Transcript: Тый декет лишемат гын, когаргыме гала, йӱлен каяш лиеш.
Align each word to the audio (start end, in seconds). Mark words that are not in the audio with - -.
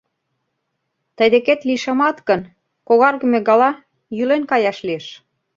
Тый 1.17 1.27
декет 1.33 1.59
лишемат 1.67 2.17
гын, 2.27 2.41
когаргыме 2.87 3.39
гала, 3.47 3.71
йӱлен 4.17 4.43
каяш 4.51 4.77
лиеш. 4.87 5.05